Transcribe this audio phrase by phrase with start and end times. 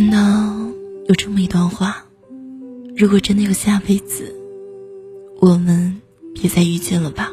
[0.00, 0.16] 看到
[1.08, 2.06] 有这么一段话：
[2.94, 4.32] 如果真的有下辈子，
[5.40, 6.00] 我们
[6.32, 7.32] 别再遇见了吧。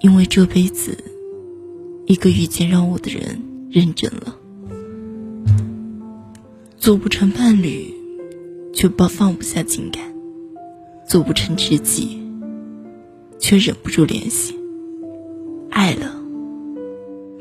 [0.00, 0.96] 因为这辈子，
[2.06, 4.38] 一个遇见让我的人认真了，
[6.78, 7.92] 做不成伴侣，
[8.72, 10.02] 却不放不下情感；
[11.06, 12.18] 做不成知己，
[13.38, 14.58] 却忍不住联系。
[15.68, 16.18] 爱了，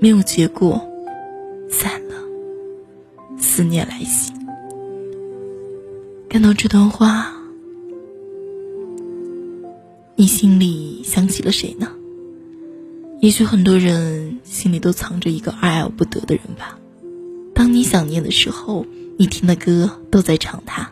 [0.01, 0.85] 没有结果，
[3.55, 4.33] 思念来袭。
[6.27, 7.33] 看到这段话，
[10.17, 11.87] 你心里想起了谁呢？
[13.21, 16.77] 也许很多人心里都藏着一个爱而不得的人吧。
[17.53, 18.85] 当你想念的时候，
[19.17, 20.91] 你听的歌都在唱他，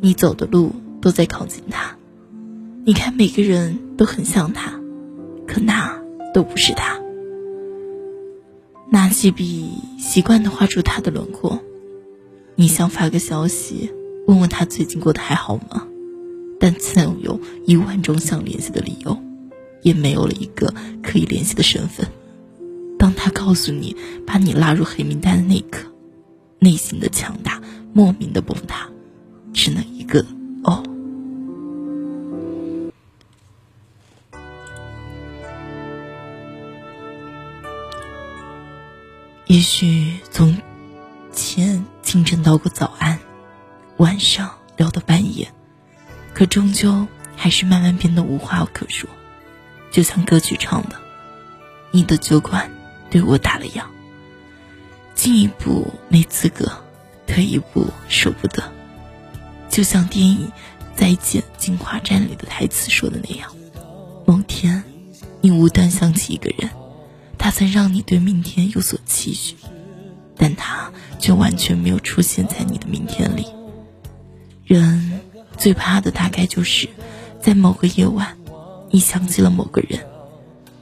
[0.00, 0.70] 你走的路
[1.00, 1.96] 都在靠近他。
[2.84, 4.80] 你看每个人都很像他，
[5.48, 6.00] 可那
[6.32, 6.96] 都不是他。
[8.88, 11.60] 拿起笔，习惯的画出他的轮廓。
[12.60, 13.92] 你想发个消息，
[14.26, 15.86] 问问他最近过得还好吗？
[16.58, 19.16] 但曾有一万种想联系的理由。
[19.82, 22.08] 也没有了一个可以联系的身份。
[22.98, 23.94] 当他告诉你
[24.26, 25.88] 把你拉入黑名单的那一刻，
[26.58, 28.88] 内心的强大莫名的崩塌，
[29.52, 30.26] 只能一个
[30.64, 30.82] 哦。
[39.46, 40.58] 也许从
[41.32, 43.18] 前清晨道过早安，
[43.98, 45.52] 晚上聊到半夜，
[46.32, 47.06] 可终究
[47.36, 49.06] 还是慢慢变得无话可说。
[49.90, 50.98] 就像歌曲唱的
[51.92, 52.70] ：“你的酒馆
[53.10, 53.82] 对我打了烊，
[55.14, 56.72] 进一步没资格，
[57.26, 58.72] 退一步舍不得。”
[59.68, 60.48] 就像电影
[60.96, 63.54] 《再见金华站》里的台词说的那样
[64.24, 64.82] ：“某天，
[65.42, 66.70] 你无端想起一个人，
[67.36, 69.56] 他曾让你对明天有所期许，
[70.38, 73.46] 但他却完全没有出现在你的明天里。”
[74.64, 75.20] 人
[75.56, 76.88] 最怕的大概就是
[77.40, 78.36] 在某个夜晚。
[78.90, 80.00] 你想起了某个人，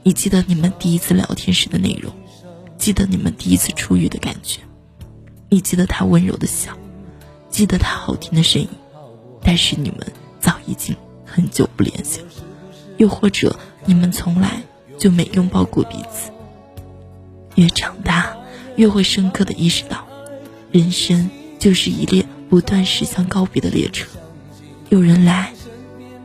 [0.03, 2.13] 你记得你们第一次聊天时的内容，
[2.77, 4.61] 记得你们第一次初遇的感觉，
[5.49, 6.71] 你记得他温柔的笑，
[7.49, 8.69] 记得他好听的声音，
[9.41, 10.07] 但是你们
[10.39, 10.95] 早已经
[11.25, 12.27] 很久不联系了，
[12.95, 14.61] 又或者你们从来
[14.97, 16.31] 就没拥抱过彼此。
[17.55, 18.37] 越长大，
[18.77, 20.07] 越会深刻的意识到，
[20.71, 21.29] 人生
[21.59, 24.07] 就是一列不断驶向告别的列车，
[24.89, 25.53] 有人来，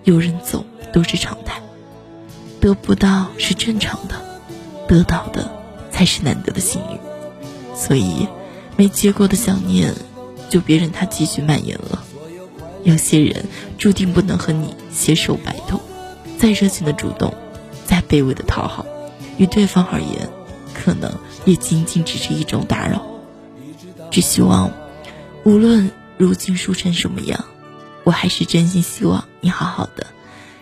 [0.04, 1.62] 有人走，都是常态。
[2.60, 4.14] 得不到是正常的，
[4.88, 5.50] 得到的
[5.90, 6.98] 才是难得的幸运。
[7.74, 8.26] 所以，
[8.76, 9.94] 没结果的想念，
[10.48, 12.04] 就别任它继续蔓延了。
[12.84, 13.46] 有些人
[13.78, 15.80] 注定不能和你携手白头，
[16.36, 17.32] 再热情的主动，
[17.86, 18.84] 再卑微的讨好，
[19.38, 20.28] 于对方而言，
[20.74, 21.12] 可能
[21.44, 23.06] 也仅仅只是一种打扰。
[24.12, 24.70] 只希望，
[25.42, 27.46] 无论如今输成什么样，
[28.04, 30.06] 我还是真心希望你好好的。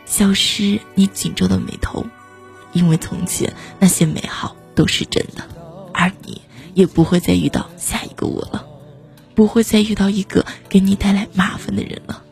[0.06, 2.06] 消失你紧皱的眉头，
[2.72, 5.42] 因为从前那些美好都是真的，
[5.92, 6.40] 而你
[6.74, 8.64] 也不会再遇到下一个我了，
[9.34, 12.22] 不会再遇到一个给你带来麻烦的人了。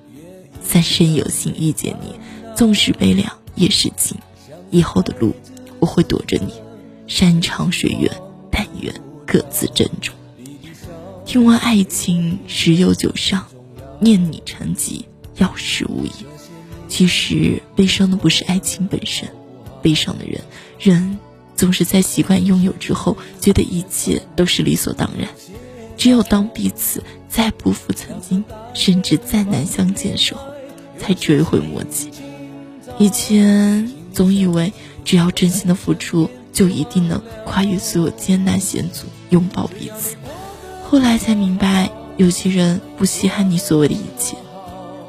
[0.62, 2.14] 三生有幸遇见你，
[2.54, 4.16] 纵使悲凉也是情。
[4.70, 5.34] 以后的路
[5.80, 6.52] 我会躲着你，
[7.08, 8.08] 山长水远，
[8.52, 8.94] 但愿
[9.26, 10.14] 各自珍重。
[11.28, 13.44] 听完爱情十有九伤，
[14.00, 15.04] 念你成疾
[15.36, 16.10] 药石无疑。
[16.88, 19.28] 其实悲伤的不是爱情本身，
[19.82, 20.40] 悲伤的人，
[20.78, 21.18] 人
[21.54, 25.28] 总是在习惯拥有之后，觉得一切都是理所当然。
[25.98, 30.40] 只有当彼此再不复曾经，甚至再难相见时候，
[30.98, 32.08] 才追悔莫及。
[32.98, 34.72] 以前总以为
[35.04, 40.16] 只要真心的付出，就一定能跨越所有艰难险阻，拥抱彼此。
[40.90, 44.38] 后来才明白，有些人不稀罕你所谓的一切，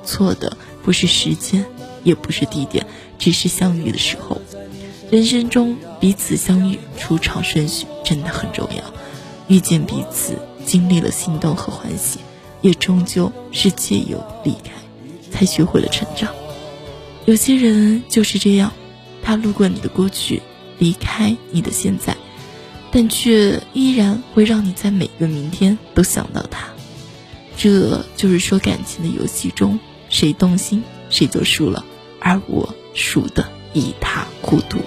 [0.04, 0.58] 错的。
[0.84, 1.66] 不是时间，
[2.04, 2.86] 也不是地点，
[3.18, 4.42] 只是相遇的时候。
[5.10, 8.84] 人生中彼此相遇，出场顺序真的很重要。
[9.48, 12.20] 遇见彼此，经历了心动和欢喜，
[12.62, 14.72] 也终究是借由离开，
[15.32, 16.30] 才学会了成长。
[17.26, 18.74] 有些人就是这样，
[19.24, 20.42] 他路过你的过去，
[20.78, 22.18] 离开你的现在，
[22.92, 26.68] 但却依然会让你在每个明天都想到他。
[27.58, 29.80] 这就是说，感情的游戏中。
[30.12, 31.86] 谁动心，谁就输了，
[32.20, 34.80] 而我输的一塌糊涂。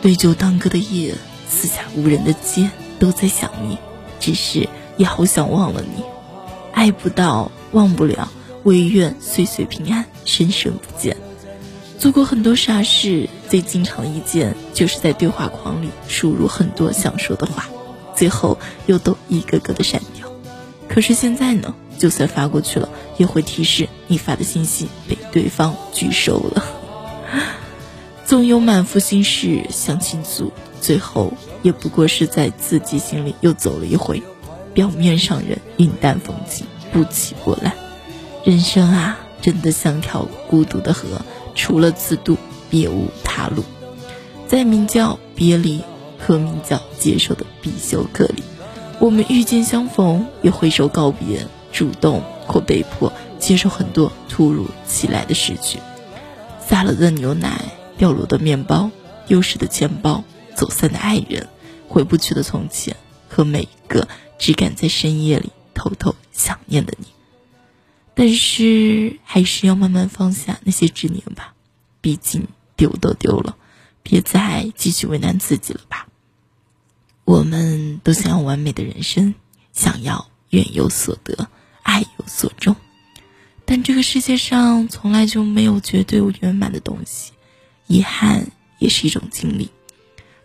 [0.00, 1.12] 对酒当歌的夜，
[1.48, 2.70] 四下无人的街，
[3.00, 3.76] 都在想你，
[4.20, 6.04] 只是也好想忘了你。
[6.72, 8.30] 爱不到，忘不了，
[8.62, 11.16] 唯愿岁岁平安，生生不见。
[11.98, 17.64] 做过很多傻事，最经常的一件，就是在对话框里输入很多想说的话，
[18.14, 20.30] 最后又都一个个的删掉。
[20.86, 26.62] 可是现在呢，就算发过去了，也会提示你发的信息被对方拒收了。
[28.26, 30.52] 总有满腹心事想倾诉，
[30.82, 31.32] 最后
[31.62, 34.22] 也不过是在自己心里又走了一回。
[34.74, 37.72] 表面上人云淡风轻，不起波澜。
[38.44, 41.22] 人生啊，真的像条孤独的河，
[41.54, 42.36] 除了自渡，
[42.68, 43.64] 别无他路。
[44.48, 45.82] 在名叫别离
[46.18, 48.42] 和名叫接受的必修课里，
[49.00, 55.78] 我们遇见相逢，也挥手告别，主动或被迫接受很多突如其来的失去。
[56.60, 57.64] 洒了的牛奶，
[57.98, 58.90] 掉落的面包，
[59.26, 61.48] 丢失的钱包，走散的爱人，
[61.88, 62.96] 回不去的从前，
[63.28, 64.08] 和每一个。
[64.38, 67.06] 只敢在深夜里偷偷想念的你，
[68.14, 71.54] 但是还是要慢慢放下那些执念吧，
[72.02, 72.46] 毕竟
[72.76, 73.56] 丢都丢了，
[74.08, 76.06] 别再继续为难自己了吧。
[77.24, 79.34] 我们都想要完美的人生，
[79.72, 81.48] 想要愿有所得，
[81.82, 82.76] 爱有所终，
[83.64, 87.32] 但这个世界上从来就没有绝对圆满的东西，
[87.86, 89.70] 遗憾也是一种经历。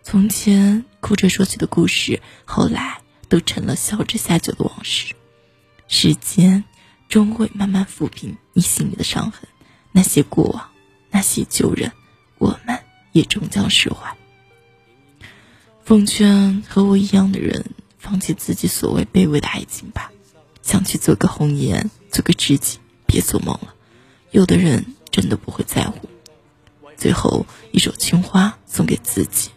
[0.03, 2.97] 从前哭着说起的故事，后来。
[3.31, 5.15] 都成了笑着下酒的往事，
[5.87, 6.65] 时间
[7.07, 9.47] 终会慢慢抚平你心里的伤痕，
[9.93, 10.69] 那些过往，
[11.11, 11.93] 那些旧人，
[12.39, 12.80] 我们
[13.11, 14.15] 也终将释怀。
[15.83, 17.65] 奉劝和我一样的人，
[17.97, 20.11] 放弃自己所谓卑微的爱情吧，
[20.61, 23.73] 想去做个红颜，做个知己，别做梦了。
[24.31, 26.09] 有的人真的不会在乎。
[26.95, 29.49] 最后一首《青花》送给自己，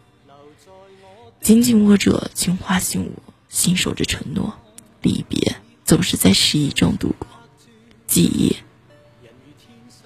[1.41, 3.13] 紧紧握着青花信物。
[3.51, 4.53] 信守着承诺，
[5.01, 5.55] 离别
[5.85, 7.29] 总是在失意中度过，
[8.09, 8.57] 记忆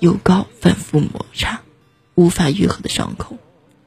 [0.01, 1.63] 有高反复摩擦，
[2.19, 3.37] 无法愈合的伤口，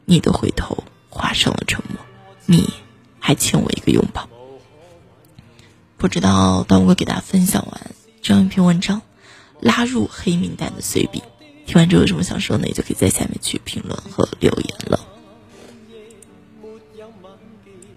[0.06, 1.98] 你的回头画上了沉默，
[2.46, 2.74] 你
[3.20, 4.30] 还欠我一个拥抱。
[5.98, 7.92] 不知道当我给大家分享完
[8.22, 9.02] 这样一篇文章，
[9.60, 11.22] 拉入黑名单的随笔，
[11.66, 12.70] 听完之后有什么想说的？
[12.70, 15.11] 也就可以在下面去评论和留言了。